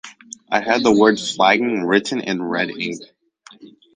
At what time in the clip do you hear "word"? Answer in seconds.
0.91-1.19